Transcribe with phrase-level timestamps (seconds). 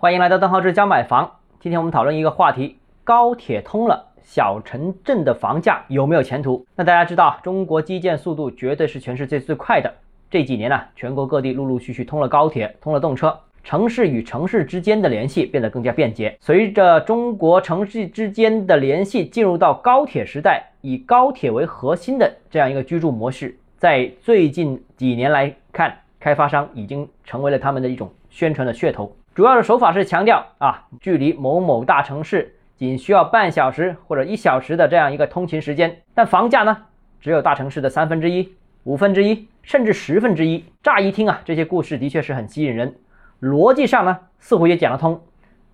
[0.00, 1.28] 欢迎来到邓浩志教买房。
[1.58, 6.64] 今天我们讨论一个话题：高铁通了，小城镇的房价有没有前途？
[6.76, 9.92] 那大家知道，中国基建速度绝对是全世界最快的。
[10.30, 16.38] 这几年呢，全国各地陆陆续续通了高铁，通了动车，城市与城市之间的联系变得更加便捷。
[16.40, 29.12] 随着中国城市之间的联系进入到高铁时代，以高铁为核心的这样一个居住模式，在最近几年来看，开发商已经成为了他们的一种宣传的噱头。
[29.38, 36.76] 主要的手法是强调啊，距离某某大城市仅需要半小时或者一小时的这样一个通勤时间，但房价呢，
[37.20, 40.64] 只有大城市的三分之一、五分之一，甚至十分之一。
[40.82, 42.96] 乍一听啊，这些故事的确是很吸引人，
[43.40, 45.20] 逻辑上呢，似乎也讲得通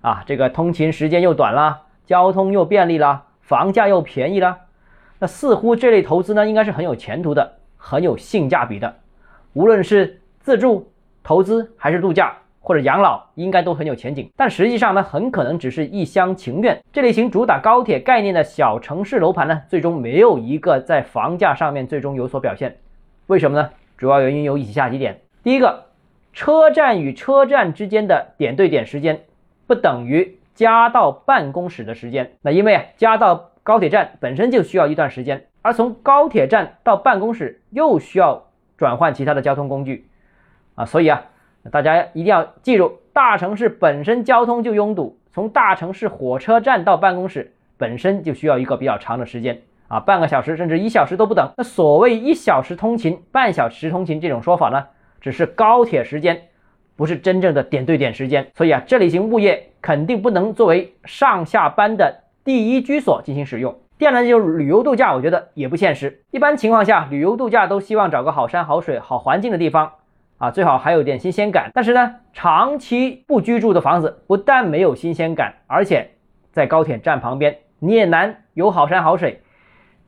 [0.00, 0.24] 啊。
[0.26, 4.58] 这个通勤时间又短了，交通又便利了，房价又便宜了，
[5.20, 8.96] 那似乎这类投资呢，应该是很有前途的，很有性价比的。
[9.52, 10.90] 无论是自住、
[11.22, 12.38] 投资还是度假。
[12.64, 16.80] 或者养老应该都很有前景，但实际上呢，很可能只是一厢情愿。
[16.92, 22.76] 这类型主打高铁概念的小城市楼盘呢，最终没有一个在房价上面最终有所表现。
[23.26, 23.70] 为什么呢？
[23.98, 25.86] 主要原因有以下几点：第一个，
[26.32, 29.24] 车站与车站之间的点对点时间
[29.66, 32.30] 不等于家到办公室的时间。
[32.42, 38.46] 那因为啊，家到高铁站本身就需要一段时间，而从高铁站到办公室又需要
[38.78, 40.06] 转换其他的交通工具
[40.76, 41.24] 啊，所以啊。
[41.70, 51.50] 大家一定要记住，大城市本身交通就拥堵，从大城市火车站到办公室本身就需要一个比较长的时间啊，半个小时甚至一小时都不等。
[51.56, 54.86] 那所谓一小时通勤、半小时通勤这种说法呢，
[55.20, 56.42] 只是高铁时间，
[56.96, 58.48] 不是真正的点对点时间。
[58.54, 63.78] 所以啊，这类型物业肯定不能作为上下班的第一居所进行使用。
[63.98, 66.22] 第二呢，就是旅游度假，我觉得也不现实。
[66.32, 69.92] 一般情况下，旅游度假都希望找个好山好水、好环境的地方。
[70.42, 71.70] 啊，最好还有点新鲜感。
[71.72, 76.10] 但是呢，长期不居住的房子不但没有新鲜感，而且
[76.50, 79.40] 在高铁站旁边，你也难有好山好水，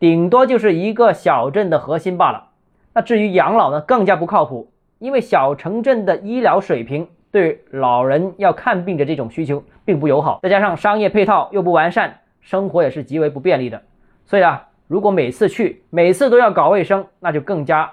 [0.01, 2.49] 顶多就是一个小镇的核心罢了。
[2.95, 13.81] 那至于养老呢，更加不靠谱，因为小城镇的医疗水平对老人要看病的这种需求并不友好，再加上商业配套又不完善，生活也是极为不便利的。
[14.25, 17.93] 所以啊，如果每次去每次都要搞卫生，那就更加。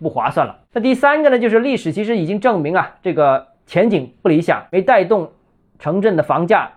[0.00, 0.58] 不划算了。
[0.72, 5.30] 那第三个呢，就是历史其实已经证明啊，这个前景不理想，没带动
[5.78, 6.70] 城镇的房价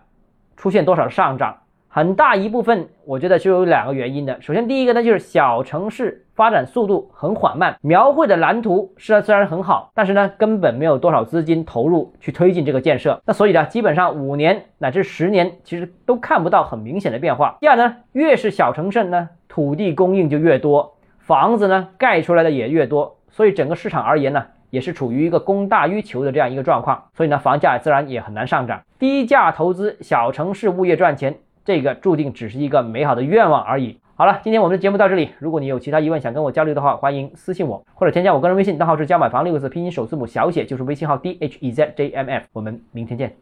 [0.56, 1.58] 出现多少上涨。
[1.94, 4.42] 很大一部分，我觉得是有两个原因的。
[4.42, 13.22] 首先，第一个呢，就是小城市发展速度很缓慢，描绘的蓝图是虽然很好，但是呢，根本没有多少资金投入去推进这个建设。
[13.26, 17.58] 那所以呢，基本上五年乃至十年，其实都看不到很明显的变化。
[17.60, 20.96] 第二呢，越是小城镇呢，土地供应就越多。
[21.32, 28.82] 房子呢盖出来的也越多，所以整个市场而言呢，也是处于一个供大于求的这样一个状况，所以呢，房价自然也很难上涨。
[29.00, 31.34] 低价投资小城市物业赚钱，
[31.64, 33.98] 这个注定只是一个美好的愿望而已。
[34.16, 42.44] 好了，今天我们的节目到这里，如果你有其他疑问想跟我交流的话，欢迎私信我或者添加我个人微信，账号是加买房六个字拼音首字母小写，就是微信号 d h e z j m f。
[42.52, 43.34] 我们明天见。